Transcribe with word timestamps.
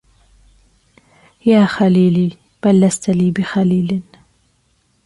يا 1.45 1.65
خليلي 1.65 2.37
بل 2.65 2.81
لست 2.81 3.09
لي 3.09 3.31
بخليل 3.31 4.01